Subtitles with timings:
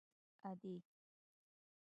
[0.49, 0.75] _ادې!!!